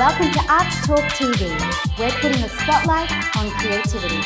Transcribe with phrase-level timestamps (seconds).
[0.00, 1.50] Welcome to Arts Talk TV.
[1.98, 4.22] We're putting a spotlight on creativity.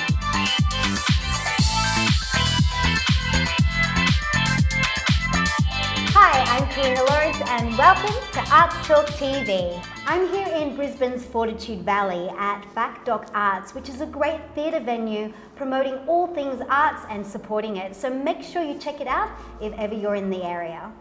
[6.15, 9.85] Hi, I'm Karina Lawrence and welcome to Arts Talk TV.
[10.07, 14.79] I'm here in Brisbane's Fortitude Valley at Back Dock Arts, which is a great theatre
[14.79, 17.97] venue promoting all things arts and supporting it.
[17.97, 19.29] So make sure you check it out
[19.61, 20.93] if ever you're in the area.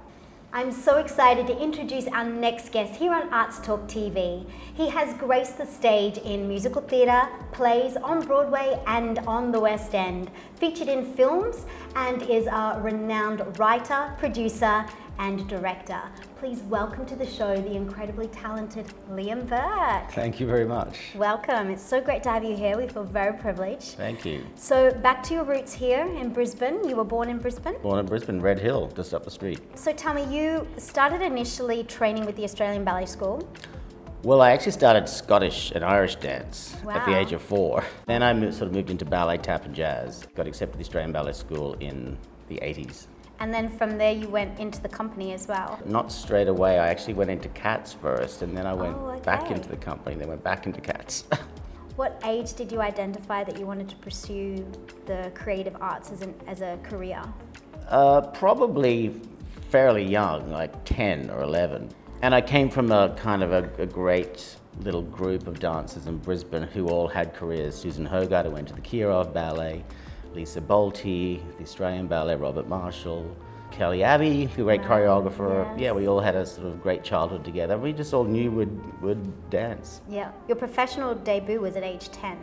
[0.56, 4.46] I'm so excited to introduce our next guest here on Arts Talk TV.
[4.76, 9.96] He has graced the stage in musical theatre, plays on Broadway and on the West
[9.96, 14.86] End, featured in films, and is a renowned writer, producer,
[15.20, 16.02] and director.
[16.38, 20.12] Please welcome to the show the incredibly talented Liam Burke.
[20.12, 20.98] Thank you very much.
[21.16, 21.70] Welcome.
[21.70, 22.78] It's so great to have you here.
[22.78, 23.96] We feel very privileged.
[23.96, 24.46] Thank you.
[24.56, 26.88] So, back to your roots here in Brisbane.
[26.88, 27.76] You were born in Brisbane?
[27.82, 29.60] Born in Brisbane, Red Hill, just up the street.
[29.76, 33.48] So, tell me, you started initially training with the Australian Ballet School.
[34.24, 37.84] Well, I actually started Scottish and Irish dance at the age of four.
[38.06, 40.26] Then I moved, sort of moved into ballet, tap, and jazz.
[40.34, 43.08] Got accepted to the Australian Ballet School in the 80s.
[43.44, 45.78] And then from there, you went into the company as well.
[45.84, 49.52] Not straight away, I actually went into cats first, and then I went Oh, back
[49.52, 51.26] into the company, then went back into cats.
[51.98, 54.66] What age did you identify that you wanted to pursue
[55.06, 57.22] the creative arts as, an, as a career?
[57.90, 59.14] Uh, probably
[59.70, 61.90] fairly young, like 10 or 11.
[62.22, 66.18] And I came from a kind of a, a great little group of dancers in
[66.18, 67.76] Brisbane who all had careers.
[67.76, 69.84] Susan Hogarth, who went to the Kirov Ballet,
[70.34, 73.36] Lisa Bolte, the Australian Ballet, Robert Marshall,
[73.72, 74.88] Kelly Abbey, who great Wow,
[75.22, 75.66] choreographer.
[75.72, 75.80] yes.
[75.80, 77.78] Yeah, we all had a sort of great childhood together.
[77.78, 80.02] We just all knew we'd, would dance.
[80.08, 80.32] Yeah.
[80.48, 82.38] Your professional debut was at age 10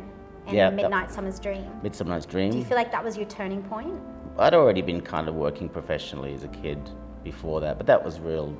[0.48, 1.64] in Yeah, that- Midnight Summer's Dream.
[1.82, 2.50] Midsummer Night's Dream.
[2.50, 3.94] Do you feel like that was your turning point?
[4.38, 6.78] I'd already been kind of working professionally as a kid
[7.24, 8.56] before that, but that was real,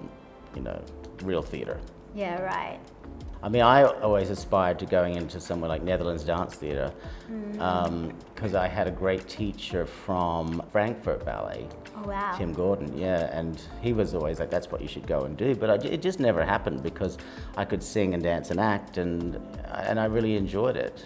[0.54, 0.80] you know,
[1.22, 1.80] real theatre.
[2.14, 2.78] Yeah, right.
[3.42, 6.92] I mean, I always aspired to going into somewhere like Netherlands Dance Theatre
[7.30, 8.12] Mm.
[8.34, 11.66] because I had a great teacher from Frankfurt Ballet,
[11.96, 12.34] Oh, wow.
[12.36, 15.54] Tim Gordon, yeah, and he was always like, that's what you should go and do.
[15.54, 17.18] But I, it just never happened because
[17.56, 19.36] I could sing and dance and act, and,
[19.72, 21.04] and I really enjoyed it.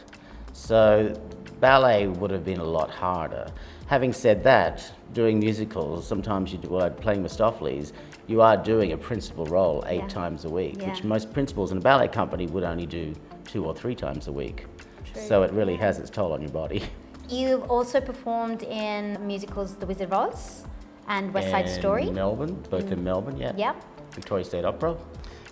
[0.52, 1.12] So
[1.60, 3.46] ballet would have been a lot harder.
[3.86, 7.92] Having said that, doing musicals, sometimes you do, well, playing Mistoffelees,
[8.26, 10.08] you are doing a principal role eight Yeah.
[10.08, 10.90] times a week, Yeah.
[10.90, 13.14] which most principals in a ballet company would only do
[13.44, 14.66] two or three times a week.
[15.12, 15.22] True.
[15.22, 16.82] So it really has its toll on your body.
[17.28, 20.64] You've also performed in musicals The Wizard of Oz
[21.08, 22.10] and West Side In Story.
[22.10, 23.52] Melbourne, both in Melbourne, yeah.
[23.56, 23.76] Yep.
[24.12, 24.96] Victoria State Opera.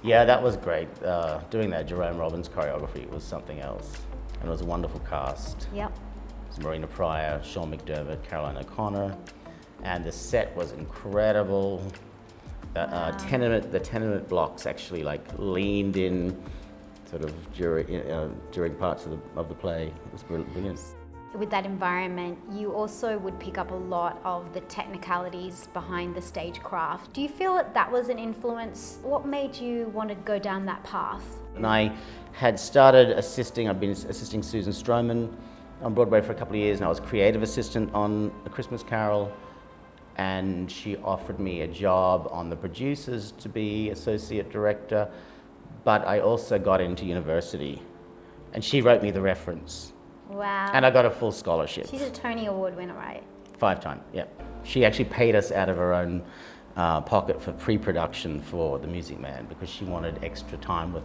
[0.02, 0.88] Yeah, that was great.
[1.02, 3.92] Uh, doing that Jerome Robbins choreography was something else.
[4.40, 5.68] And it was a wonderful cast.
[5.74, 5.90] Yep.
[5.92, 9.16] It was Marina Prior, Sean McDermott, Caroline O'Connor.
[9.84, 11.80] And the set was incredible.
[12.74, 16.40] The, uh, tenement, the tenement blocks actually like leaned in
[17.04, 19.88] sort of during, uh, during parts of the, of the play.
[19.88, 20.80] It was brilliant.
[21.34, 26.20] With that environment, you also would pick up a lot of the technicalities behind the
[26.20, 27.12] stagecraft.
[27.12, 28.98] Do you feel that that was an influence?
[29.02, 31.24] What made you want to go down that path?
[31.56, 31.92] And I
[32.32, 35.34] had started assisting, I've been assisting Susan Stroman
[35.82, 38.82] on Broadway for a couple of years, and I was creative assistant on A Christmas
[38.82, 39.32] Carol.
[40.16, 45.08] And she offered me a job on the producers to be associate director,
[45.84, 47.80] but I also got into university.
[48.52, 49.92] And she wrote me the reference,
[50.28, 50.70] Wow.
[50.74, 51.86] and I got a full scholarship.
[51.88, 53.22] She's a Tony Award winner, right?
[53.56, 54.24] Five time, yeah.
[54.64, 56.22] She actually paid us out of her own
[56.76, 61.04] uh, pocket for pre-production for The Music Man because she wanted extra time with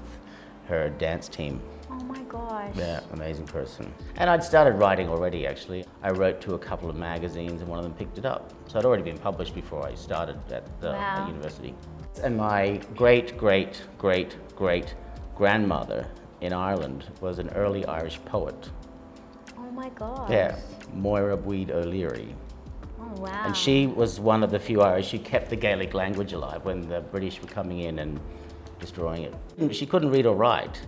[0.68, 1.62] her dance team.
[1.90, 2.76] Oh my gosh.
[2.76, 3.92] Yeah, amazing person.
[4.18, 5.86] And I'd started writing already, actually.
[6.04, 8.54] I wrote to a couple of magazines and one of them picked it up.
[8.68, 11.16] So I'd already been published before I started at the Wow.
[11.22, 11.74] at university.
[12.24, 14.96] And my great, great, great, great
[15.36, 16.08] grandmother
[16.42, 18.70] in Ireland was an early Irish poet.
[19.58, 20.30] Oh my gosh.
[20.30, 20.56] Yeah,
[20.94, 22.36] Moira Bweed O'Leary.
[23.00, 23.44] Oh wow.
[23.46, 26.82] And she was one of the few Irish who kept the Gaelic language alive when
[26.82, 28.20] the British were coming in and
[28.80, 29.76] destroying it.
[29.76, 30.82] She couldn't read or write.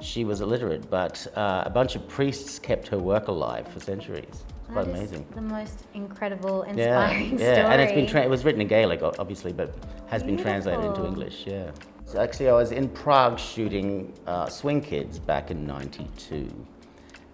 [0.00, 4.24] She was illiterate, but uh, a bunch of priests kept her work alive for centuries.
[4.30, 5.26] It's quite That amazing.
[5.34, 6.70] The most incredible, Yeah,
[7.10, 7.66] inspiring yeah, story.
[7.72, 9.74] and it's been tra- it was written in Gaelic, obviously, but
[10.06, 11.44] has been translated into English.
[11.46, 11.70] Yeah.
[12.06, 16.48] So actually, I was in Prague shooting uh, Swing Kids back in '92,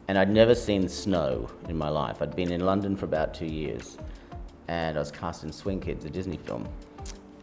[0.09, 2.21] and I'd never seen snow in my life.
[2.21, 3.97] I'd been in London for about two years,
[4.69, 6.67] and I was cast in Swing Kids, a Disney film.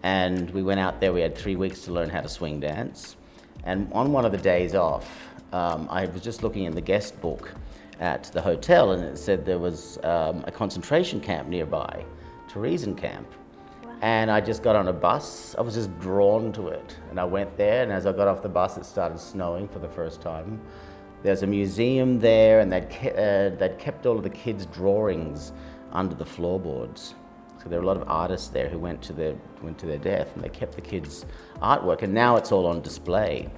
[0.03, 1.13] And we went out there.
[1.13, 3.15] We had three weeks to learn how to swing dance.
[3.63, 7.19] And on one of the days off, um, I was just looking in the guest
[7.21, 7.53] book
[7.99, 12.03] at the hotel, and it said there was um, a concentration camp nearby,
[12.49, 13.27] Terezín camp.
[14.01, 15.55] And I just got on a bus.
[15.57, 16.97] I was just drawn to it.
[17.09, 19.79] And I went there, and as I got off the bus, it started snowing for
[19.79, 20.59] the first time.
[21.21, 25.53] There's a museum there, and they'd, ke- uh, they'd kept all of the kids' drawings
[25.93, 27.15] under the floorboards.
[27.63, 29.97] So there were a lot of artists there who went to their, went to their
[29.97, 31.25] death, and they kept the kids'
[31.61, 33.49] artwork, and now it's all on display.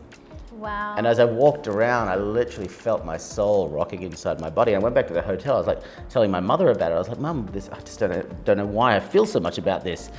[0.52, 0.94] Wow.
[0.96, 4.76] And as I walked around, I literally felt my soul rocking inside my body.
[4.76, 5.56] I went back to the hotel.
[5.56, 6.96] I was like telling my mother about it.
[6.96, 9.40] I was like, "Mum, this I just don't know, don't know why I feel so
[9.40, 10.12] much about this."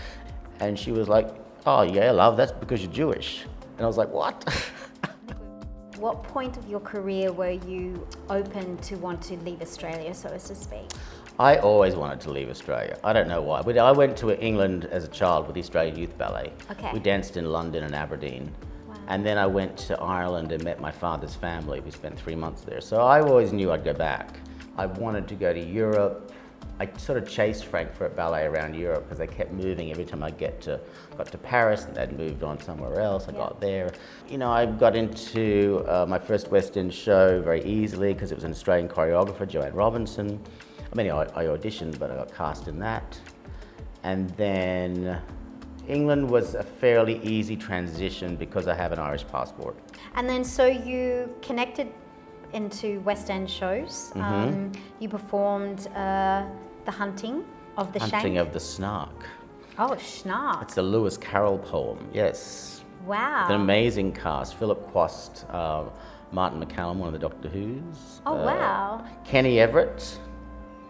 [0.60, 1.28] And she was like,
[1.64, 3.46] "Oh yeah, love, that's because you're Jewish."
[3.76, 4.44] And I was like, "What?"
[5.98, 10.44] what point of your career were you open to want to leave Australia, so as
[10.44, 10.90] to speak?
[11.38, 12.98] I always wanted to leave Australia.
[13.04, 13.60] I don't know why.
[13.60, 16.50] But I went to England as a child with the Australian Youth Ballet.
[16.70, 16.90] Okay.
[16.94, 18.50] We danced in London and Aberdeen.
[19.08, 21.80] And then I went to Ireland and met my father's family.
[21.80, 22.80] We spent three months there.
[22.80, 24.40] So I always knew I'd go back.
[24.78, 26.32] I wanted to go to Europe.
[26.80, 30.30] I sort of chased Frankfurt Ballet around Europe because they kept moving every time I
[30.30, 30.80] get to
[31.16, 33.28] got to Paris and they'd moved on somewhere else.
[33.28, 33.38] I Yeah.
[33.38, 33.92] got there.
[34.28, 38.34] You know, I got into uh, my first West End show very easily because it
[38.34, 40.40] was an Australian choreographer, Joanne Robinson.
[40.92, 43.18] I mean, I, I auditioned, but I got cast in that.
[44.02, 45.20] And then
[45.88, 49.76] England was a fairly easy transition because I have an Irish passport.
[50.14, 51.92] And then, so you connected
[52.52, 54.12] into West End shows.
[54.14, 54.22] Mm-hmm.
[54.22, 56.46] Um, you performed uh,
[56.84, 57.44] The Hunting
[57.76, 58.38] of the Hunting Shank.
[58.38, 59.26] of the Snark.
[59.78, 60.62] oh, Schnark.
[60.62, 62.84] It's a Lewis Carroll poem, yes.
[63.04, 63.46] Wow.
[63.48, 64.56] An amazing cast.
[64.56, 65.84] Philip Quast, uh,
[66.32, 68.20] Martin McCallum, one of the Doctor Who's.
[68.24, 69.04] Oh, uh, wow.
[69.24, 70.18] Kenny Everett.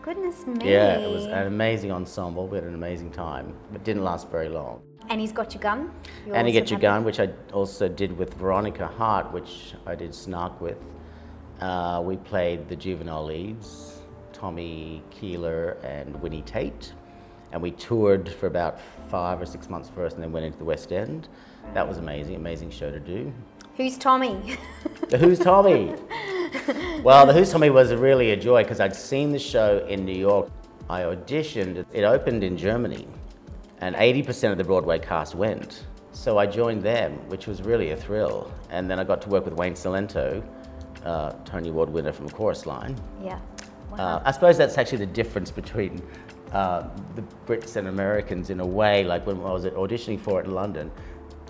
[0.07, 0.71] Goodness me.
[0.71, 2.47] Yeah, it was an amazing ensemble.
[2.47, 3.53] We had an amazing time.
[3.75, 4.81] It didn't last very long.
[5.09, 5.91] And he's got your gun.
[6.25, 9.97] You and he get your gun, which I also did with Veronica Hart, which I
[9.97, 10.79] did Snark with.
[11.61, 13.99] Uh, we played the juvenile leads,
[14.33, 16.93] Tommy Keeler and Winnie Tate,
[17.51, 18.79] and we toured for about
[19.11, 21.27] five or six months first, and then went into the West End.
[21.75, 23.35] That was amazing, amazing show to do.
[23.77, 24.57] Who's Tommy?
[25.19, 25.97] Who's Tommy?
[27.03, 30.17] well, The Who's Tommy was really a joy because I'd seen the show in New
[30.17, 30.51] York.
[30.89, 33.09] I auditioned, it opened in Germany,
[33.81, 35.85] and 80% of the Broadway cast went.
[36.13, 38.53] So I joined them, which was really a thrill.
[38.71, 40.45] And then I got to work with Wayne Cilento,
[41.05, 42.97] uh, Tony Award winner from Chorus Line.
[43.23, 43.39] yeah.
[43.91, 43.99] Wow.
[43.99, 46.03] Uh, I suppose that's actually the difference between
[46.53, 49.05] uh, the Brits and Americans in a way.
[49.05, 50.91] Like when I was auditioning for it in London,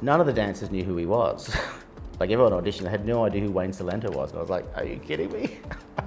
[0.03, 1.57] none of the dancers knew who he was.
[2.19, 4.31] like everyone auditioned, I had no idea who Wayne Cilento was.
[4.31, 5.59] And I was like, "Are you kidding me?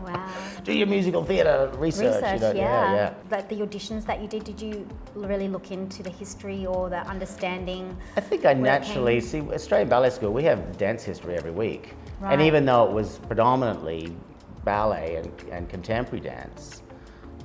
[0.03, 0.27] wow.
[0.63, 2.51] Do your musical theatre research." Research, you know?
[2.53, 2.93] yeah.
[2.93, 6.89] yeah, Like the auditions that you did, did you really look into the history or
[6.89, 7.95] the understanding?
[8.17, 10.33] I think I naturally see Australian Ballet School.
[10.33, 12.33] We have dance history every week, Right.
[12.33, 14.15] and even though it was predominantly
[14.63, 16.81] ballet and, and contemporary dance,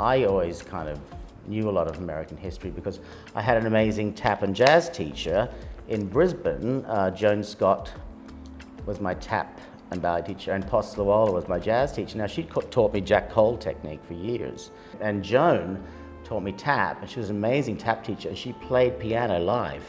[0.00, 0.98] I always kind of
[1.46, 3.00] knew a lot of American history because
[3.34, 5.48] I had an amazing tap and jazz teacher
[5.88, 6.82] in Brisbane.
[6.86, 7.92] Uh, Joan Scott
[8.86, 9.60] was my tap
[9.90, 12.18] and ballet teacher, and Post Luola was my jazz teacher.
[12.18, 14.70] Now, she taught me Jack Cole technique for years.
[15.00, 15.82] And Joan
[16.24, 18.28] taught me tap, and she was an amazing tap teacher.
[18.28, 19.84] and She played piano live.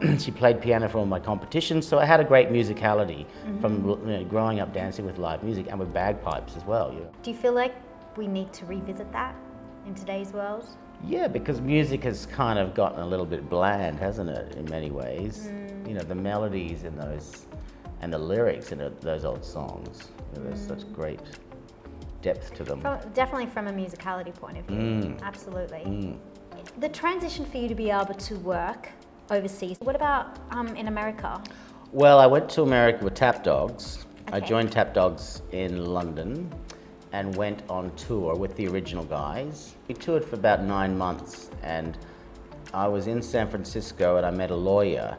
[0.18, 3.26] she played piano for all my competitions, so I had a great musicality
[3.60, 6.92] from you know, growing up dancing with live music and with bagpipes as well.
[6.92, 7.10] You know.
[7.22, 7.74] Do you feel like
[8.16, 9.34] we need to revisit that
[9.86, 10.66] in today's world?
[11.06, 14.90] Yeah, because music has kind of gotten a little bit bland, hasn't it, in many
[14.90, 15.48] ways?
[15.50, 15.88] Mm.
[15.88, 17.46] You know, the melodies in those
[18.04, 20.68] and the lyrics in those old songs, you know, there's Mm.
[20.68, 21.20] such great
[22.20, 22.78] depth to them.
[22.82, 24.76] From, definitely from a musicality point of view.
[24.76, 25.22] Mm.
[25.22, 26.18] Absolutely.
[26.80, 28.90] The transition for you to be able to work
[29.30, 29.78] overseas.
[29.80, 31.42] What about um, in America?
[31.92, 34.04] Well, I went to America with Tap Dogs.
[34.32, 36.52] I joined Tap Dogs in London
[37.12, 39.74] and went on tour with the original guys.
[39.88, 41.96] We toured for about nine months and
[42.74, 45.16] I was in San Francisco and I met a lawyer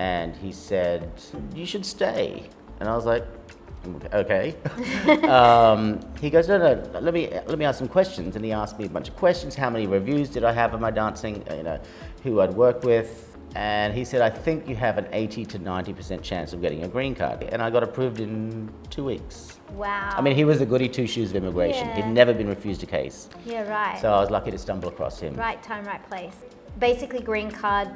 [0.00, 1.10] and he said,
[1.54, 2.48] You should stay.
[2.80, 3.24] And I was like,
[4.12, 4.54] Okay.
[5.28, 8.36] um, he goes, no, no, let me let me ask some questions.
[8.36, 9.54] And he asked me a bunch of questions.
[9.54, 11.44] How many reviews did I have of my dancing?
[11.50, 11.80] uh, You know,
[12.22, 13.26] who I'd work with.
[13.56, 16.88] And he said, I think you have an 80 to 90% chance of getting a
[16.88, 17.42] green card.
[17.42, 19.58] And I got approved in two weeks.
[19.72, 20.14] Wow.
[20.16, 21.88] I mean, he was the goody two shoes of immigration.
[21.88, 21.96] Yeah.
[21.96, 23.28] He'd never been refused a case.
[23.44, 23.98] yeah, right.
[24.00, 25.34] So I was lucky to stumble across him.
[25.34, 26.36] Right time, right place.
[26.78, 27.88] Basically, green card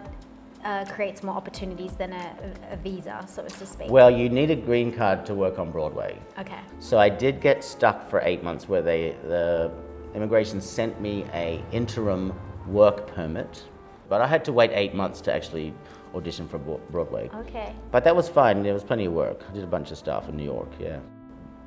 [0.65, 2.37] uh, creates more opportunities than a,
[2.71, 3.91] a visa, so to speak.
[3.91, 6.19] Well, you need a green card to work on Broadway.
[6.39, 6.61] okay.
[6.79, 9.71] So I did get stuck for eight months where they, the
[10.15, 12.33] immigration sent me a interim
[12.67, 13.65] work permit,
[14.09, 15.75] but I had to wait eight months to actually
[16.15, 17.29] audition for Bro- Broadway.
[17.35, 17.75] Okay.
[17.91, 18.63] But that was fine.
[18.63, 19.45] There was plenty of work.
[19.49, 20.71] I did a bunch of stuff in New York.
[20.79, 21.01] Yeah.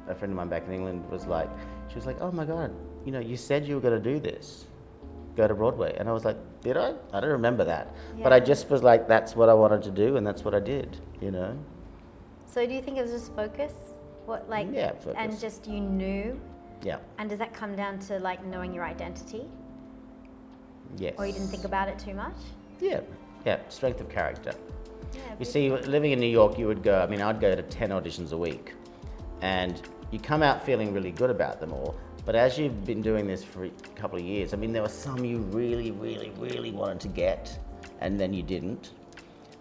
[0.08, 1.50] A friend of mine back in England was like,
[1.89, 2.74] she was like, "Oh my God,
[3.06, 4.66] you know, you said you were going to do this.
[5.38, 5.96] Go to Broadway.
[5.98, 6.96] And I was like, did I?
[7.13, 7.96] I don't remember that.
[8.22, 10.60] But I just was like, that's what I wanted to do, and that's what I
[10.60, 11.58] did, you know?
[12.48, 13.72] So do you think it was just focus?
[14.25, 16.38] What like Yeah, and just you knew?
[16.84, 16.98] Yeah.
[17.17, 19.46] And does that come down to like knowing your identity?
[20.98, 21.13] Yes.
[21.17, 22.36] Or you didn't think about it too much?
[22.79, 23.01] Yeah.
[23.46, 23.60] Yeah.
[23.70, 24.53] Strength of character.
[25.13, 25.22] Yeah.
[25.39, 27.89] You see, living in New York, you would go, I mean, I'd go to 10
[27.89, 28.74] auditions a week.
[29.41, 31.96] And you come out feeling really good about them all.
[32.27, 34.89] But as you've been doing this for a couple of years, I mean, there were
[34.89, 37.57] some you really, really, really wanted to get,
[38.01, 38.91] and then you didn't.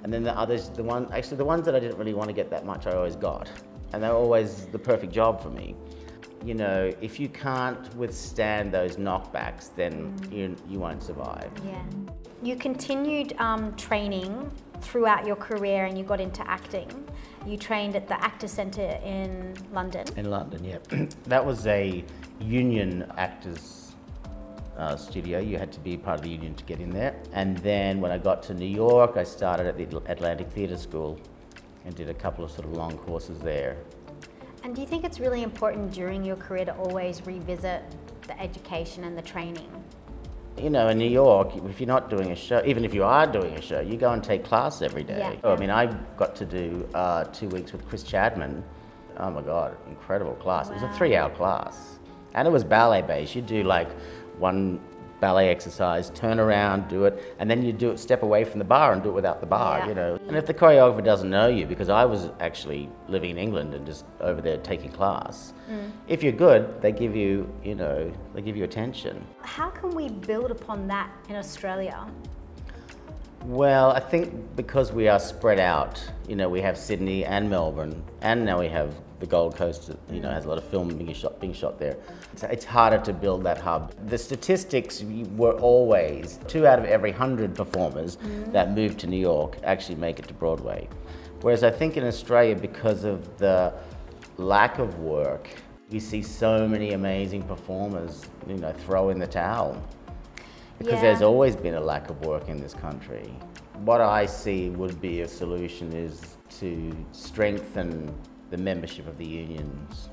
[0.02, 2.34] And then the others, the one, actually, the ones that I didn't really want to
[2.34, 3.48] get that much, I always got.
[3.92, 5.76] And they were always the perfect job for me.
[6.44, 11.52] You know, if you can't withstand those knockbacks, then you, you won't survive.
[11.64, 11.84] Yeah.
[12.42, 16.90] You continued um, training throughout your career and you got into acting.
[17.46, 20.06] You trained at the Actor Centre in London.
[20.16, 20.78] In London, yeah.
[21.24, 22.04] that was a
[22.40, 23.86] union actors
[24.76, 25.38] uh, studio.
[25.38, 27.16] You had to be part of the union to get in there.
[27.32, 31.18] And then when I got to New York, I started at the Atlantic Theatre School
[31.84, 33.76] and did a couple of sort of long courses there.
[34.64, 37.84] And do you think it's really important during your career to always revisit
[38.26, 39.70] the education and the training?
[40.58, 43.26] You know, in New York, if you're not doing a show, even if you are
[43.26, 45.38] doing a show, you go and take class every day.
[45.42, 45.50] Yeah.
[45.50, 45.86] I mean, I
[46.16, 48.62] got to do uh, two weeks with Chris Chadman.
[49.18, 50.70] Oh my God, incredible class.
[50.70, 51.98] It was a three hour class.
[52.34, 53.34] And it was ballet based.
[53.34, 53.90] You do like
[54.38, 54.80] one
[55.20, 58.64] ballet exercise, turn around, do it, and then you do it, step away from the
[58.64, 59.88] bar and do it without the bar, Yeah.
[59.88, 60.18] you know.
[60.28, 63.86] And if the choreographer doesn't know you, because I was actually living in England and
[63.86, 65.90] just over there taking class, Mm.
[66.08, 69.24] if you're good, they give you, you know, they give you attention.
[69.42, 72.06] How can we build upon that in Australia?
[73.44, 78.02] Well, I think because we are spread out, you know, we have Sydney and Melbourne,
[78.20, 81.12] and now we have the Gold Coast, you know, has a lot of film being
[81.12, 81.96] shot, being shot there.
[82.34, 83.94] So it's harder to build that hub.
[84.08, 85.02] The statistics
[85.36, 88.18] were always two out of every hundred performers
[88.48, 90.88] that move to New York actually make it to Broadway.
[91.42, 93.72] Whereas I think in Australia, because of the
[94.36, 95.48] lack of work,
[95.90, 99.80] we see so many amazing performers, you know, throw in the towel
[100.78, 101.02] because Yeah.
[101.02, 103.32] there's always been a lack of work in this country.
[103.84, 108.12] What I see would be a solution is to strengthen
[108.50, 110.08] the membership of the unions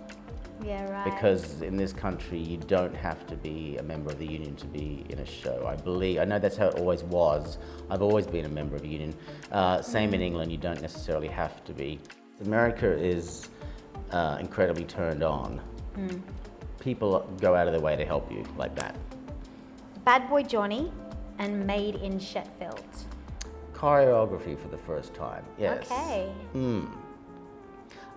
[0.63, 1.05] Yeah, right.
[1.05, 4.65] because in this country you don't have to be a member of the union to
[4.67, 5.65] be in a show.
[5.67, 7.57] I believe I know that's how it always was.
[7.89, 9.13] I've always been a member of a union.
[9.51, 11.99] Uh, same in England, you don't necessarily have to be.
[12.45, 13.49] America is
[14.11, 15.61] uh, incredibly turned on.
[16.79, 18.95] People go out of their way to help you like that.
[20.03, 20.91] Bad Boy Johnny
[21.39, 22.83] and Made in Sheffield.
[23.73, 25.43] choreography for the first time.
[25.57, 25.85] Yes.
[25.91, 26.31] Okay.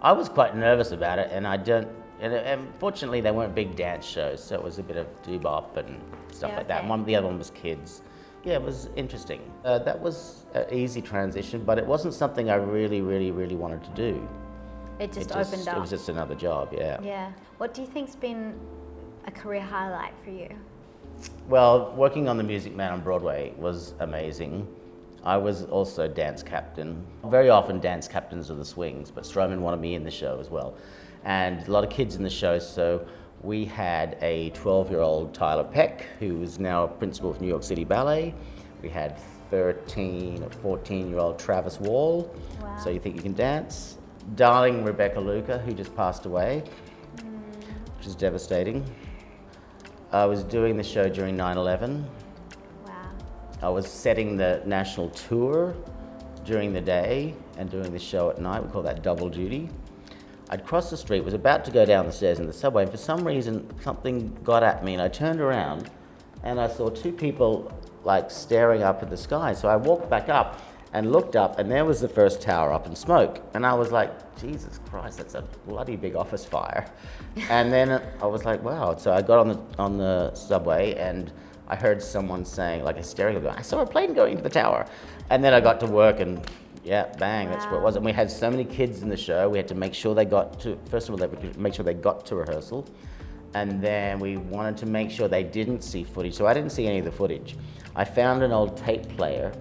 [0.06, 1.88] I was quite nervous about it, and I don't.
[2.20, 5.76] And, and fortunately, they weren't big dance shows, so it was a bit of doo-bop
[5.76, 6.78] and stuff Yeah, like that.
[6.78, 6.88] okay.
[6.88, 8.02] One, the other one was kids.
[8.44, 9.40] Yeah, it was interesting.
[9.64, 13.82] Uh, that was an easy transition, but it wasn't something I really, really, really wanted
[13.82, 14.28] to do.
[15.00, 15.76] It just, it opened up.
[15.76, 16.72] It was just another job.
[16.72, 17.00] Yeah.
[17.02, 17.32] yeah.
[17.58, 18.54] What do you think's been
[19.26, 20.48] a career highlight for you?
[21.48, 24.68] Well, working on The Music Man on Broadway was amazing.
[25.26, 27.04] I was also dance captain.
[27.24, 30.50] Very often, dance captains are the swings, but Stroman wanted me in the show as
[30.50, 30.74] well.
[31.24, 33.04] And a lot of kids in the show, so
[33.42, 37.48] we had a 12 year old Tiler Peck, who is now a principal of New
[37.48, 38.32] York City Ballet.
[38.82, 39.18] We had
[39.50, 42.76] 13 or 14 year old Travis Wall, Wow.
[42.76, 43.98] so you think you can dance.
[44.36, 46.62] Darling Rebecca Luker, who just passed away,
[47.98, 48.84] which is devastating.
[50.12, 52.04] I was doing the show during 9 11.
[52.04, 52.10] Wow.
[53.62, 55.74] I was setting the national tour
[56.44, 58.64] during the day and doing the show at night.
[58.64, 59.70] We call that double duty.
[60.48, 62.90] I'd crossed the street, was about to go down the stairs in the subway, and
[62.90, 65.90] for some reason something got at me, and I turned around
[66.44, 67.72] and I saw two people
[68.04, 69.52] like staring up at the sky.
[69.52, 72.86] So I walked back up and looked up, and there was the first tower up
[72.86, 73.40] in smoke.
[73.54, 74.10] And I was like,
[74.40, 76.88] Jesus Christ, that's a bloody big office fire.
[77.50, 78.94] and then I was like, wow.
[78.96, 81.32] So I got on the on the subway and
[81.68, 84.86] I heard someone saying, like hysterically, going, I saw a plane going into the tower.
[85.30, 86.40] And then I got to work and
[86.84, 87.96] yeah, bang, that's what it was.
[87.96, 90.24] And we had so many kids in the show, we had to make sure they
[90.24, 92.88] got to, first of all, they to make sure they got to rehearsal.
[93.54, 96.34] And then we wanted to make sure they didn't see footage.
[96.34, 97.56] So I didn't see any of the footage.
[97.96, 99.52] I found an old tape player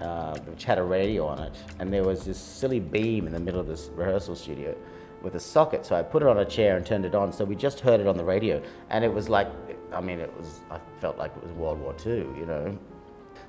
[0.00, 3.40] uh, which had a radio on it, and there was this silly beam in the
[3.40, 4.74] middle of this rehearsal studio
[5.22, 5.84] with a socket.
[5.84, 7.32] So I put it on a chair and turned it on.
[7.32, 9.48] So we just heard it on the radio, and it was like,
[9.92, 10.60] I mean, it was.
[10.70, 12.78] I felt like it was World War II, you know.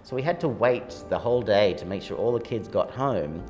[0.04, 2.90] So we had to wait the whole day to make sure all the kids got
[2.92, 3.44] home,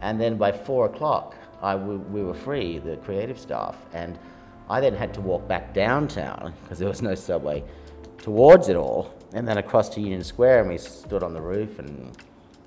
[0.00, 4.18] and then by four o'clock, I, we, we were free, the creative staff, and
[4.68, 7.64] I then had to walk back downtown because there was no subway
[8.18, 11.78] towards it all and then across to Union Square, and we stood on the roof
[11.78, 12.16] and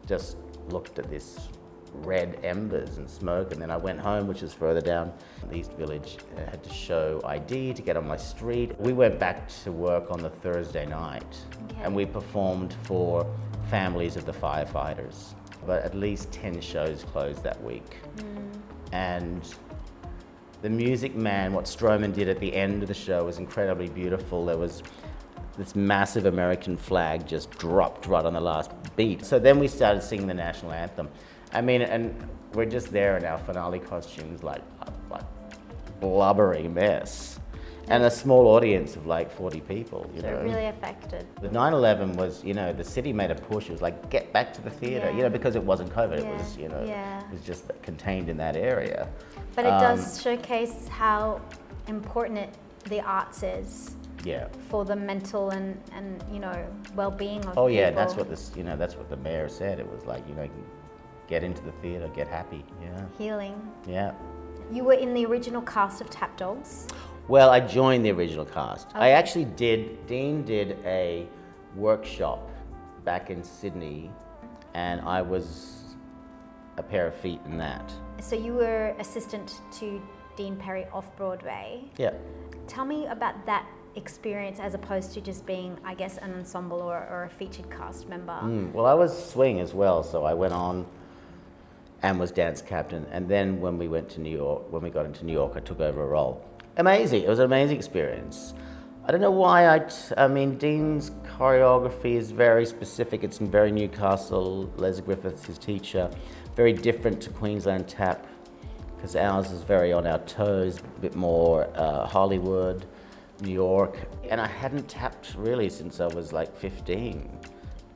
[0.08, 0.38] just
[0.70, 1.50] looked at this
[1.93, 3.51] red embers and smoke.
[3.51, 5.13] And then I went home, which is further down
[5.50, 6.17] the East Village.
[6.38, 8.79] I had to show ID to get on my street.
[8.79, 11.83] We went back to work on the Thursday night, Okay.
[11.83, 13.25] and we performed for
[13.69, 15.33] families of the firefighters.
[15.65, 17.97] But at least 10 shows closed that week.
[18.19, 18.38] Hmm.
[18.91, 19.55] And
[20.62, 24.45] the Music Man, what Stroman did at the end of the show was incredibly beautiful.
[24.45, 24.83] There was
[25.57, 29.25] this massive American flag just dropped right on the last beat.
[29.25, 31.09] So then we started singing the national anthem.
[31.53, 32.13] I mean, and
[32.53, 35.24] we're just there in our finale costumes, like a like
[36.00, 37.39] blubbery mess,
[37.89, 40.10] and a small audience of like 40 people.
[40.15, 41.25] You So know, really affected.
[41.41, 43.69] the 9/11 was, you know, the city made a push.
[43.69, 46.17] It was like get back to the theater, you know, because it wasn't COVID.
[46.19, 47.19] It Yeah, was, you know, yeah.
[47.22, 49.07] it was just contained in that area.
[49.55, 51.39] But it Um, does showcase how
[51.88, 52.50] important it,
[52.89, 54.48] the arts is Yeah.
[54.69, 58.01] for the mental and, and you know well-being of Oh yeah, people.
[58.01, 59.79] that's what this, you know, that's what the mayor said.
[59.79, 60.48] It was like, you know,
[61.27, 62.63] get into the theater, get happy.
[62.82, 63.72] Yeah, healing.
[63.88, 64.13] yeah.
[64.72, 66.88] You were in the original cast of Tap Dogs.
[67.27, 68.88] Well, I joined the original cast.
[68.96, 70.08] I actually did.
[70.08, 71.27] Dein did a
[71.75, 72.50] workshop
[73.06, 74.12] back in Sydney,
[74.74, 75.96] and I was
[76.77, 77.94] a pair of feet in that.
[78.20, 80.01] So you were assistant to
[80.38, 81.84] Dein Perry off Broadway.
[81.98, 82.13] Yeah.
[82.68, 87.08] Tell me about that experience as opposed to just being, I guess, an ensemble or,
[87.10, 88.34] or a featured cast member.
[88.42, 90.86] Mm, well, I was swing as well, so I went on
[92.03, 93.07] and was dance captain.
[93.12, 95.62] And then when we went to New York, when we got into New York, I
[95.62, 96.45] took over a role.
[96.77, 97.24] Amazing!
[97.24, 98.53] It was an amazing experience.
[99.05, 99.89] I don't know why I.
[100.17, 103.24] I mean, Dein's choreography is very specific.
[103.24, 104.72] It's in very Newcastle.
[104.77, 106.10] Les Griffiths, his teacher,
[106.55, 108.25] very different to Queensland Tap,
[108.95, 112.86] because ours is very on our toes, a bit more uh, Hollywood,
[113.41, 113.98] New York.
[114.29, 117.29] And I hadn't tapped really since I was like 15.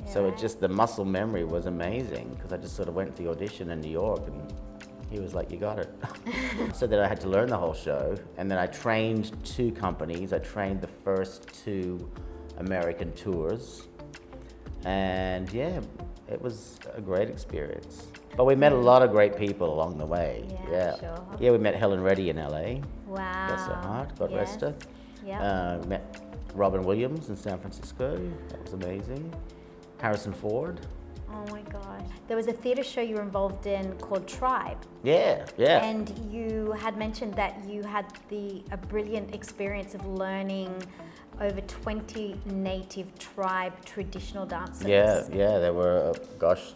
[0.08, 3.24] So it just the muscle memory was amazing because I just sort of went to
[3.24, 4.54] the audition in New York and
[5.10, 5.89] he was like, "You got it."
[6.76, 10.34] so then I had to learn the whole show, and then I trained two companies.
[10.34, 12.10] I trained the first two
[12.58, 13.88] American tours,
[14.86, 15.82] and yeah,
[16.30, 18.08] it was a great experience.
[18.36, 20.46] But we met a lot of great people along the way.
[20.70, 21.28] Yeah, sure.
[21.39, 22.82] Yeah, we met Helen Reddy in LA.
[23.08, 23.48] Wow.
[23.48, 24.20] Bless her heart.
[24.20, 24.76] God rest her.
[25.26, 25.41] Yeah.
[25.41, 26.22] Uh, met
[26.54, 28.20] Robin Williams in San Francisco.
[28.50, 29.34] That was amazing.
[30.00, 30.80] Harrison Ford.
[31.32, 32.02] oh my gosh.
[32.28, 34.78] There was a theatre show you were involved in called Tribe.
[35.04, 35.84] Yeah, yeah.
[35.84, 40.72] And you had mentioned that you had the a brilliant experience of learning
[41.40, 44.88] over 20 native tribe traditional dances.
[44.88, 45.60] yeah, yeah.
[45.60, 46.74] There were, uh, gosh,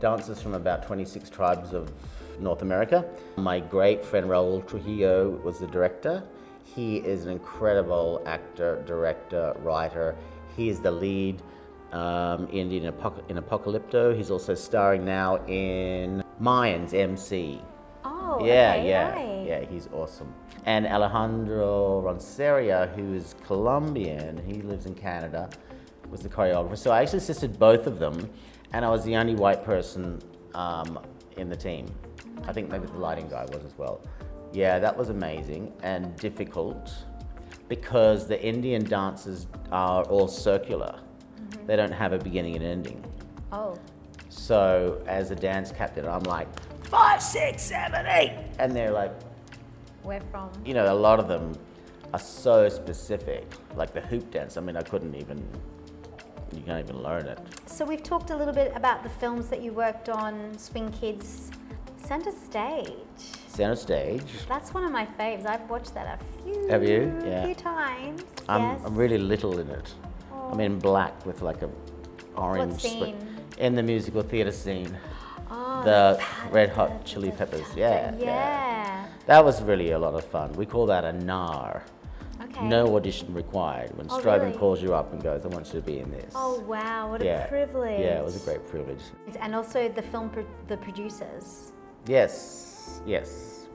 [0.00, 1.92] dancers from about 26 tribes of
[2.40, 3.04] North America.
[3.36, 6.22] My great friend Raoul Trujillo was the director.
[6.64, 10.16] He is an incredible actor, director, writer.
[10.56, 11.42] He is the lead
[11.92, 14.16] um, in, in, Apoc- in Apocalypto.
[14.16, 17.60] He's also starring now in Mayans MC.
[18.04, 19.46] Oh, yeah, okay, yeah, right.
[19.46, 20.32] yeah, he's awesome.
[20.66, 25.48] And Alejandro Ronceria, who is Colombian, he lives in Canada,
[26.10, 26.76] was the choreographer.
[26.76, 28.30] So I actually assisted both of them,
[28.72, 30.20] and I was the only white person
[30.54, 30.98] um,
[31.36, 31.86] in the team.
[32.46, 34.00] I think maybe the lighting guy was as well.
[34.52, 36.90] Yeah, that was amazing and difficult
[37.68, 41.00] because the Indian dances are all circular.
[41.66, 43.04] They don't have a beginning and ending.
[43.52, 43.76] Oh,
[44.28, 46.48] So as a dance captain, I'm like,
[46.84, 48.32] five, six, seven, eight.
[48.58, 49.12] And they're like,
[50.02, 50.50] where from?
[50.64, 51.54] you know, a lot of them
[52.14, 53.44] are so specific.
[53.74, 55.46] Like the hoop dance, I mean, I couldn't even,
[56.52, 57.38] you can't even learn it.
[57.66, 61.50] So we've talked a little bit about the films that you worked on, Swing Kids,
[62.04, 62.92] Center Stage.
[63.48, 64.22] Center stage.
[64.48, 65.44] That's one of my faves.
[65.44, 67.12] I've watched that a few, Have you?
[67.24, 67.44] Yeah.
[67.44, 68.22] few times.
[68.48, 68.80] I'm, yes.
[68.84, 69.92] I'm really little in it.
[70.50, 71.70] I'm in black with like a
[72.36, 72.80] orange.
[72.80, 73.36] split- scene?
[73.58, 74.96] In the musical theatre scene.
[75.50, 77.66] Oh, the Red Hot Chili Peppers.
[77.74, 78.24] Yeah, yeah.
[78.24, 79.06] yeah.
[79.26, 80.52] That was really a lot of fun.
[80.52, 81.82] We call that a NAR.
[82.42, 82.64] Okay.
[82.68, 83.96] No audition required.
[83.96, 84.58] When Oh, Stroman really?
[84.58, 86.32] calls you up and goes, I want you to be in this.
[86.36, 87.44] Oh wow, what yeah.
[87.44, 88.00] a privilege.
[88.00, 89.00] Yeah, it was a great privilege.
[89.40, 91.72] And also the film, pro- the producers.
[92.06, 93.66] Yes, yes.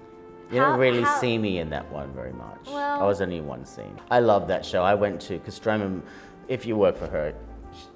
[0.52, 2.70] You How- don't really how- see me in that one very much.
[2.70, 4.00] I was only in one scene.
[4.10, 4.82] I love that show.
[4.84, 6.02] I went to, because Stroman,
[6.48, 7.34] if you work for her,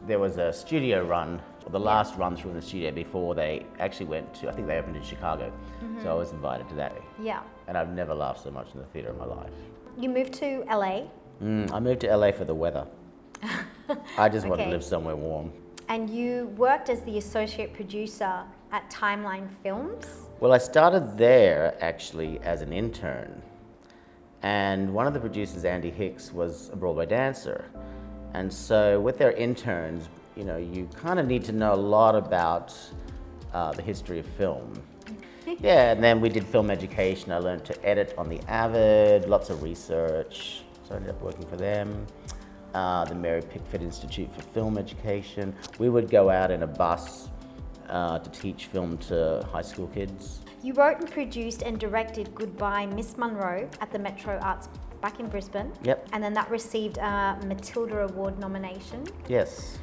[0.07, 4.07] there was a studio run, or the last run through the studio before they actually
[4.07, 5.51] went to, I think they opened in Chicago.
[5.83, 6.01] Mm-hmm.
[6.03, 6.95] So I was invited to that.
[7.21, 7.41] Yeah.
[7.67, 9.51] And I've never laughed so much in the theatre in my life.
[9.97, 11.07] You moved to LA
[11.41, 12.87] Mm, I moved to LA for the weather.
[14.17, 15.51] I just want to live somewhere warm.
[15.89, 20.05] and you worked as the associate producer at Timeline Films.
[20.39, 23.41] Well, I started there actually as an intern.
[24.41, 27.65] And one of the producers, Andy Hicks, was a Broadway dancer.
[28.37, 32.13] And so with their interns, you know, you kind of need to know a lot
[32.15, 32.71] about
[33.51, 34.79] uh, the history of film.
[35.59, 37.31] yeah, and then we did film education.
[37.31, 40.61] I learned to edit on the Avid, lots of research.
[40.87, 42.05] So I ended up working for them.
[42.75, 45.55] Uh, the Mary Pickford Institute for Film Education.
[45.79, 47.29] We would go out in a bus
[47.89, 50.41] uh, to teach film to high school kids.
[50.61, 54.69] You wrote and produced and directed Goodbye Miss Munroe at the Metro Arts
[55.01, 55.71] back in Brisbane.
[55.83, 56.09] Yep.
[56.13, 59.05] And then that received a Matilda Award nomination.
[59.27, 59.77] Yes.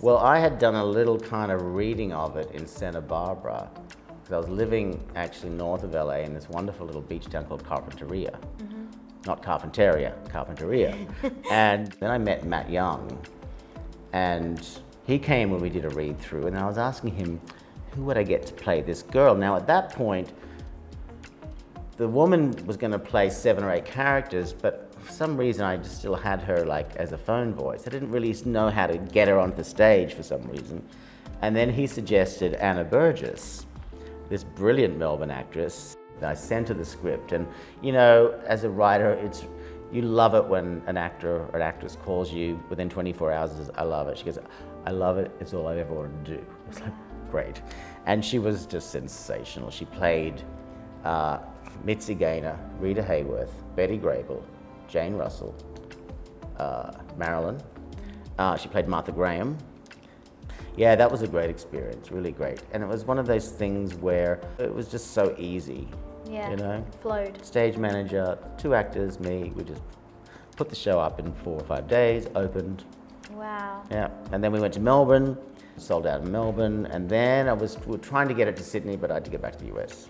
[0.00, 3.68] Well, I had done a little kind of reading of it in Santa Barbara
[4.28, 7.64] because I was living actually north of LA in this wonderful little beach town called
[7.64, 8.38] Carpinteria.
[8.58, 8.84] Mm-hmm.
[9.26, 11.08] Not Carpinteria, Carpinteria.
[11.50, 13.18] and then I met Matt Young,
[14.12, 14.66] and
[15.06, 17.40] he came when we did a read through, and I was asking him,
[17.92, 19.34] who would I get to play this girl?
[19.34, 20.32] Now, at that point,
[21.98, 25.76] the woman was going to play seven or eight characters, but for some reason I
[25.76, 27.86] just still had her like as a phone voice.
[27.86, 30.82] I didn't really know how to get her onto the stage for some reason.
[31.42, 33.66] And then he suggested Anna Burgess,
[34.28, 35.96] this brilliant Melbourne actress.
[36.22, 37.46] I sent her the script, and
[37.80, 39.44] you know, as a writer, it's
[39.92, 43.50] you love it when an actor or an actress calls you within 24 hours.
[43.50, 44.18] and Says, I love it.
[44.18, 44.38] She goes,
[44.84, 45.30] I love it.
[45.40, 46.46] It's all I ever wanted to do.
[46.68, 46.92] It's like
[47.30, 47.62] great,
[48.06, 49.70] and she was just sensational.
[49.70, 50.42] She played
[51.04, 51.38] uh,
[51.84, 54.42] Mitzi Gaynor, Rita Hayworth, Betty Grable,
[54.88, 55.54] Jane Russell,
[56.58, 57.60] uh, Marilyn.
[58.38, 59.56] Uh, she played Martha Graham.
[60.76, 62.62] Yeah, that was a great experience, really great.
[62.72, 65.88] And it was one of those things where it was just so easy.
[66.30, 66.50] Yeah.
[66.50, 66.86] You know?
[67.00, 67.44] Flowed.
[67.44, 69.82] Stage manager, two actors, me, we just
[70.56, 72.84] put the show up in four or five days, opened.
[73.32, 73.82] Wow.
[73.90, 74.10] Yeah.
[74.32, 75.36] And then we went to Melbourne,
[75.76, 78.62] sold out in Melbourne, and then I was we were trying to get it to
[78.62, 80.08] Sydney, but I had to get back to the US.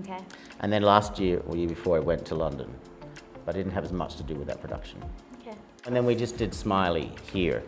[0.00, 0.18] Okay.
[0.60, 2.72] And then last year or year before, I went to London,
[3.44, 5.02] but I didn't have as much to do with that production.
[5.40, 5.56] Okay.
[5.86, 7.62] And then we just did Smiley here.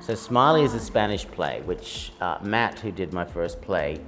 [0.00, 4.00] So Smiley is a Spanish play, which uh, Matt, who did my first play,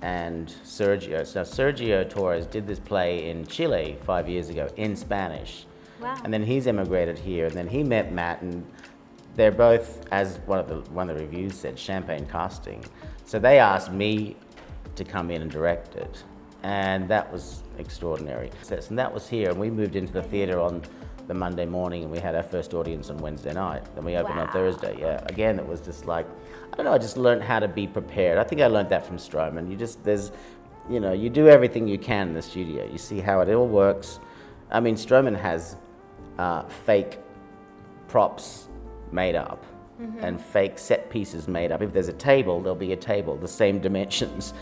[0.00, 1.26] and Sergio.
[1.26, 5.66] So Sergio Torres did this play in Chile five years ago in Spanish.
[6.00, 6.16] Wow.
[6.24, 8.64] And then he's emigrated here, and then he met Matt, and
[9.34, 12.84] they're both, as one of the one of the reviews said, champagne casting.
[13.24, 14.36] So they asked me
[14.96, 16.22] to come in and direct it,
[16.64, 18.50] and that was extraordinary.
[18.70, 20.82] And that was here, and we moved into the theatre on
[21.28, 23.82] the Monday morning, and we had our first audience on Wednesday night.
[23.94, 24.96] Then we opened on Thursday.
[24.98, 26.26] Yeah, again, it was just like
[26.72, 26.92] I don't know.
[26.92, 28.38] I just learned how to be prepared.
[28.38, 29.70] I think I learned that from Stroman.
[29.70, 30.32] You just there's,
[30.90, 32.90] you know, you do everything you can in the studio.
[32.90, 34.18] You see how it all works.
[34.70, 35.76] I mean, Stroman has
[36.38, 37.18] uh, fake
[38.08, 38.68] props
[39.12, 39.64] made up
[40.20, 41.80] and fake set pieces made up.
[41.80, 44.52] If there's a table, there'll be a table, the same dimensions,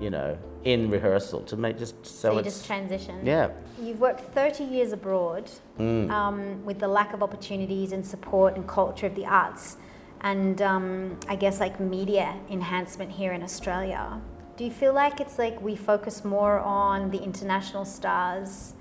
[0.00, 3.24] you know, in rehearsal to make just so, So you just transition.
[3.24, 3.50] yeah.
[3.82, 6.10] You've worked 30 years abroad Mm.
[6.10, 9.76] um, with the lack of opportunities and support and culture of the arts
[10.22, 14.20] and um, I guess like media enhancement here in Australia.
[14.56, 18.74] Do you feel like it's like we focus more on the international stars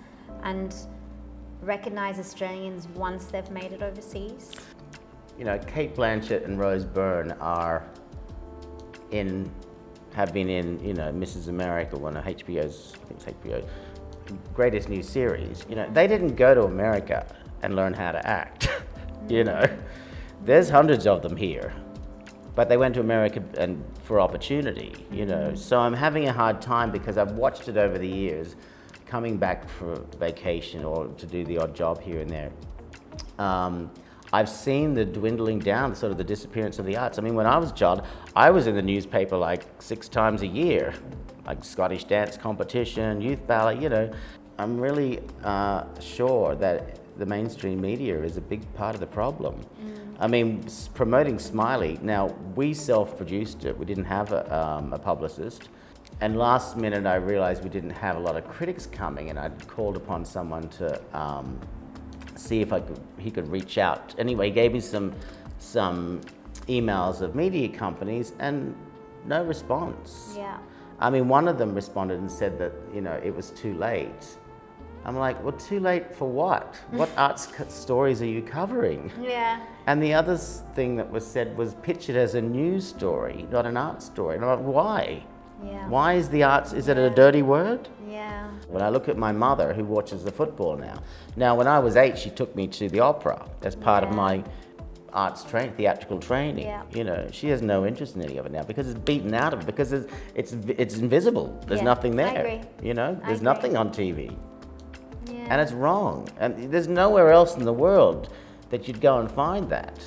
[0.43, 0.73] and
[1.61, 4.51] recognize Australians once they've made it overseas?
[5.37, 7.85] You know, Cate Blanchett and Rose Byrne are
[9.11, 9.49] in,
[10.17, 11.47] have been in, you know, Mrs.
[11.47, 13.63] America, one of HBO's, I think it's HBO,
[14.51, 15.63] greatest new series.
[15.69, 17.23] You know, they didn't go to America
[17.61, 18.67] and learn how to act.
[19.29, 19.63] you know,
[20.43, 21.71] there's hundreds of them here,
[22.55, 25.05] but they went to America and for opportunity.
[25.11, 28.55] You know, so I'm having a hard time because I've watched it over the years,
[29.05, 32.51] coming back for vacation or to do the odd job here and there
[33.39, 33.91] um,
[34.33, 37.17] I've seen the dwindling down, sort of the disappearance of the arts.
[37.17, 38.03] I mean, when I was a child,
[38.35, 40.93] I was in the newspaper like six times a year,
[41.45, 44.11] like Scottish dance competition, youth ballet, you know.
[44.59, 49.61] I'm really uh, sure that the mainstream media is a big part of the problem.
[50.19, 54.99] I mean, promoting Smiley, now we self produced it, we didn't have a, um, a
[54.99, 55.69] publicist.
[56.21, 59.67] And last minute, I realized we didn't have a lot of critics coming, and I'd
[59.67, 61.59] called upon someone to um,
[62.37, 64.15] see if I could, he could reach out.
[64.17, 65.13] Anyway, he gave me some,
[65.59, 66.21] some
[66.67, 68.75] emails of media companies and
[69.25, 70.33] no response.
[70.35, 70.57] Yeah.
[70.99, 74.37] I mean, one of them responded and said that, you know, it was too late.
[75.05, 76.75] I'm like, well, too late for what?
[76.91, 79.11] What arts stories are you covering?
[79.21, 79.61] Yeah.
[79.85, 83.65] And the other thing that was said was pitch it as a news story, not
[83.65, 84.35] an art story.
[84.35, 85.23] And I'm like, why?
[85.63, 85.87] Yeah.
[85.89, 87.87] Why is the arts, is it a dirty word?
[88.09, 88.49] Yeah.
[88.67, 91.01] When I look at my mother who watches the football now,
[91.35, 94.43] now when I was eight, she took me to the opera as part of my
[95.13, 96.65] arts training, theatrical training.
[96.65, 96.83] Yeah.
[96.93, 99.53] You know, she has no interest in any of it now because it's beaten out
[99.53, 101.59] of it because it's it's, it's invisible.
[101.65, 102.45] There's Yeah, nothing there.
[102.45, 102.61] agree.
[102.83, 104.35] You know, there's nothing on TV,
[105.25, 105.35] Yeah.
[105.49, 106.27] and it's wrong.
[106.39, 108.29] And there's nowhere else in the world
[108.69, 109.97] that you'd go and find that.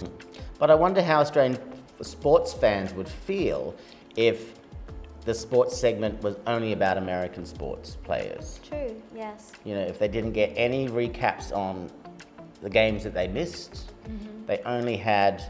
[0.59, 1.59] But I wonder how Australian
[2.03, 3.75] sports fans would feel
[4.17, 4.60] if
[5.25, 8.61] the sports segment was only about American sports players.
[8.67, 9.53] True, yes.
[9.65, 11.91] You know, if they didn't get any recaps on
[12.63, 14.47] the games that they missed, mm-hmm.
[14.47, 15.43] they only had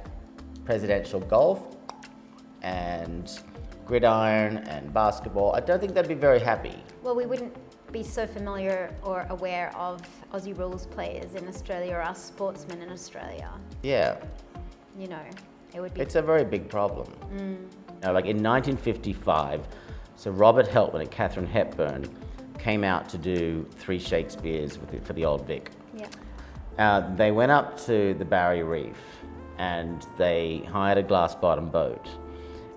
[0.65, 1.77] presidential golf
[2.63, 3.41] and
[3.87, 6.77] gridiron and basketball, I don't think they'd be very happy.
[7.03, 7.55] Well, we wouldn't
[7.93, 10.01] be so familiar or aware of
[10.33, 13.51] Aussie rules players in Australia or us sportsmen in Australia.
[13.83, 14.17] Yeah.
[14.97, 15.25] You know,
[15.75, 16.01] it would be.
[16.01, 17.13] It's a very big problem.
[17.35, 17.67] Mm.
[18.03, 19.67] Like in 1955,
[20.17, 22.09] so Robert Helpmann and Katharine Hepburn
[22.59, 25.71] came out to do three Shakespeares the, for the Old Vic.
[25.95, 26.09] Yeah.
[26.79, 28.97] Uh, they went up to the Barrier Reef
[29.59, 32.09] and they hired a glass bottom boat.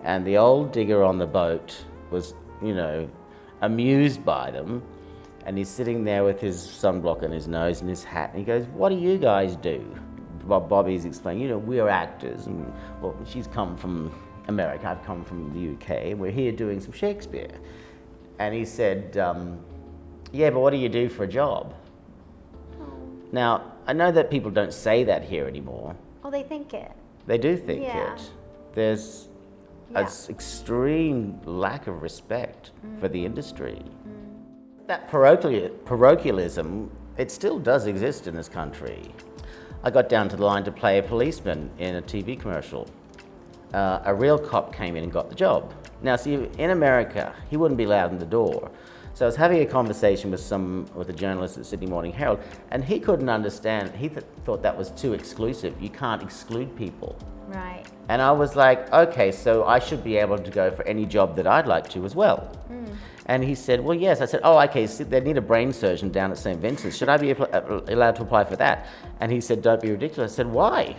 [0.04, 3.10] And the old digger on the boat was, you know,
[3.62, 4.84] amused by them.
[5.46, 8.32] And he's sitting there with his sunblock on his nose and his hat.
[8.32, 9.86] And he goes, What do you guys do?
[10.46, 12.48] Bob Bobby's explaining, you know, we're actors.
[12.48, 14.14] And well, she's come from
[14.48, 16.18] America, I've come from the UK.
[16.18, 17.52] We're here doing some Shakespeare.
[18.40, 19.60] And he said, um,
[20.32, 21.74] Yeah, but what do you do for a job?
[22.80, 22.86] Oh.
[23.32, 25.96] Now, I know that people don't say that here anymore.
[26.24, 26.92] Oh, they think it.
[27.28, 28.14] They do think yeah.
[28.14, 28.32] it.
[28.74, 29.28] There's
[29.92, 30.00] yeah.
[30.00, 33.00] an extreme lack of respect mm.
[33.00, 33.82] for the industry.
[34.08, 34.88] Mm.
[34.88, 39.00] That parochialism, it still does exist in this country.
[39.84, 42.88] I got down to the line to play a policeman in a TV commercial.
[43.74, 45.74] Uh, a real cop came in and got the job.
[46.02, 48.72] Now, see, in America, he wouldn't be allowed in the door.
[49.16, 52.40] So I was having a conversation with some with a journalist at Sydney Morning Herald,
[52.72, 53.96] and he couldn't understand.
[53.96, 55.80] He th- thought that was too exclusive.
[55.80, 57.16] You can't exclude people.
[57.48, 57.84] Right.
[58.10, 61.36] And I was like, okay, so I should be able to go for any job
[61.36, 62.52] that I'd like to as well.
[62.72, 62.96] Mm.
[63.28, 64.20] And he said, well, yes.
[64.20, 66.60] I said, oh, okay, so they need a brain surgeon down at St.
[66.60, 66.98] Vincent's.
[66.98, 68.88] Should I be uh, allowed to apply for that?
[69.20, 70.34] And he said, don't be ridiculous.
[70.34, 70.96] I said, why?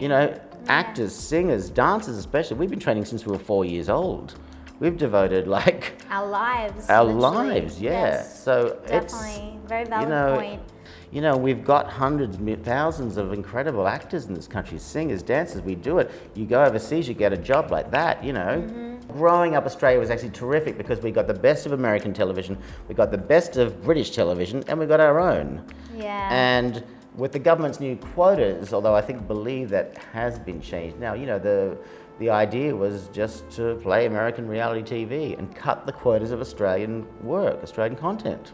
[0.00, 0.40] You know.
[0.68, 4.34] Actors, singers, dancers especially, we've been training since we were four years old
[4.80, 6.88] we've devoted like our lives.
[6.88, 7.60] Our literally.
[7.60, 7.90] lives, yeah.
[7.90, 10.62] Yes, so definitely it's very valid you know, point.
[11.10, 15.62] You know, we've got hundreds, thousands of incredible actors in this country, singers, dancers.
[15.62, 16.10] We do it.
[16.34, 18.22] You go overseas, you get a job like that.
[18.22, 18.62] You know.
[18.66, 18.88] Mm-hmm.
[19.12, 22.94] Growing up Australia was actually terrific because we got the best of American television, we
[22.94, 25.64] got the best of British television, and we got our own.
[25.96, 26.28] Yeah.
[26.30, 26.84] And
[27.18, 31.26] with the government's new quotas, although I think believe that has been changed now, you
[31.26, 31.76] know, the
[32.18, 37.06] the idea was just to play American reality TV and cut the quotas of Australian
[37.22, 38.52] work, Australian content.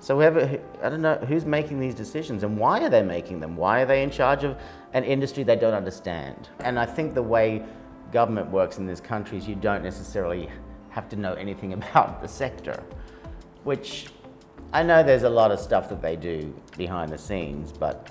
[0.00, 3.56] So whoever, I don't know who's making these decisions and why are they making them?
[3.56, 4.56] Why are they in charge of
[4.94, 6.48] an industry they don't understand?
[6.60, 7.62] And I think the way
[8.10, 10.48] government works in this country is you don't necessarily
[10.88, 12.82] have to know anything about the sector,
[13.64, 14.08] which
[14.74, 18.10] I know there's a lot of stuff that they do behind the scenes, but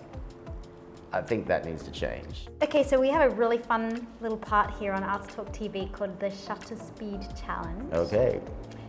[1.12, 2.47] I think that needs to change.
[2.62, 6.17] Okay, so we have a really fun little part here on Arts Talk TV called
[6.21, 7.91] the Shutter Speed Challenge.
[7.91, 8.39] Okay.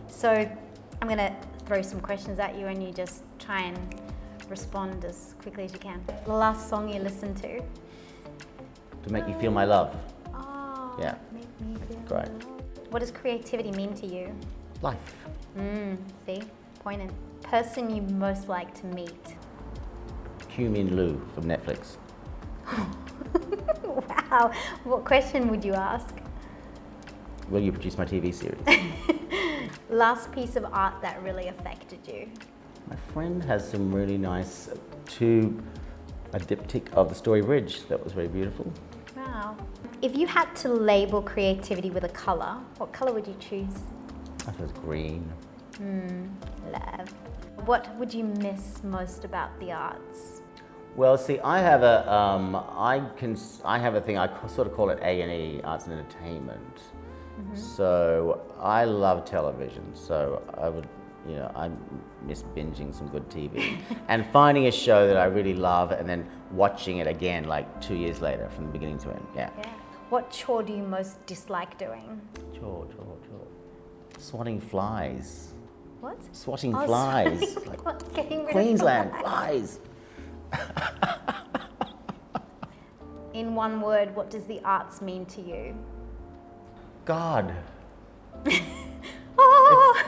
[0.07, 1.35] So I'm going to
[1.65, 4.01] throw some questions at you and you just try and
[4.47, 6.01] respond as quickly as you can.
[6.23, 7.59] The last song you listened to?
[7.59, 9.93] To Make You Feel My Love.
[10.33, 11.15] Oh, yeah.
[11.33, 12.29] Make me feel Great.
[12.89, 14.33] What does creativity mean to you?
[14.81, 15.27] Life.
[15.57, 16.41] Mm, see?
[16.79, 17.11] Pointed.
[17.49, 19.35] Person you most like to meet?
[20.49, 21.97] Kyu Min Liu from Netflix.
[23.83, 24.51] wow.
[24.83, 26.15] What question would you ask?
[27.49, 28.57] Will you produce my TV series?
[29.89, 32.27] Last piece of art that really affected you?
[32.89, 35.61] My friend has some really nice uh, two
[36.33, 38.73] a diptych of the Story Bridge that was very beautiful.
[39.15, 39.55] Wow.
[40.01, 43.77] If you had to label creativity with a colour, what colour would you choose?
[44.39, 45.31] I thought it was green.
[45.77, 46.27] Hmm,
[46.71, 47.13] love.
[47.63, 50.41] What would you miss most about the arts?
[50.95, 54.17] Well, see, I have a, um, I can, I have a thing.
[54.17, 56.81] I sort of call it A and E, arts and entertainment.
[57.37, 57.55] Mm -hmm.
[57.55, 59.83] So I love television.
[59.93, 60.87] So I would,
[61.27, 61.71] you know, I
[62.27, 66.25] miss binging some good TV and finding a show that I really love and then
[66.51, 69.27] watching it again, like two years later, from the beginning to end.
[69.35, 69.49] Yeah.
[69.57, 69.65] Yeah.
[70.09, 72.21] What chore do you most dislike doing?
[72.53, 73.47] Chore, chore, chore.
[74.19, 75.54] Swatting flies.
[76.05, 76.35] What?
[76.35, 77.57] Swatting oh, flies.
[77.65, 77.83] like
[78.51, 79.79] Queensland flies.
[83.33, 85.75] In one word, what does the arts mean to you?
[87.05, 87.55] God.
[89.39, 90.03] oh.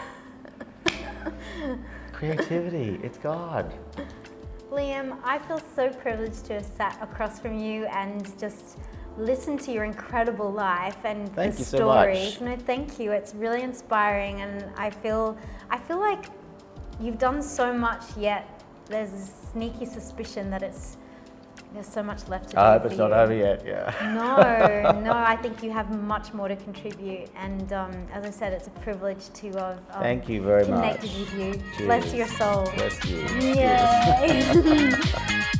[2.13, 3.73] Creativity, it's God.
[4.69, 8.77] Liam, I feel so privileged to have sat across from you and just
[9.17, 12.37] listen to your incredible life and thank the stories.
[12.37, 13.13] So no, thank you.
[13.13, 15.35] It's really inspiring and I feel
[15.69, 16.25] I feel like
[16.99, 18.57] you've done so much yet
[18.89, 20.97] there's a sneaky suspicion that it's
[21.73, 22.61] There's so much left to do.
[22.61, 23.65] I hope it's not over yet.
[23.65, 23.93] Yeah.
[24.15, 27.29] No, no, I think you have much more to contribute.
[27.35, 31.11] And um, as I said, it's a privilege to have um, Thank you very connected
[31.11, 31.19] much.
[31.19, 31.33] with
[31.79, 31.85] you.
[31.85, 32.63] Bless your soul.
[32.75, 33.19] Bless you.
[33.41, 34.93] Yay.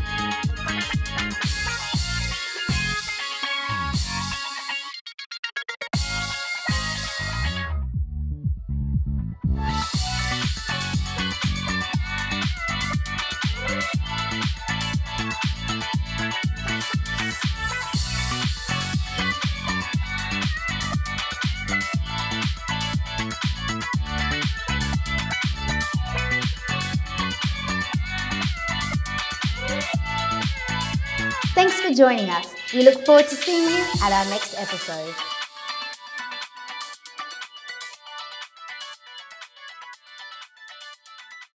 [31.97, 32.53] joining us.
[32.75, 35.36] We look forward to seeing you at our next episode.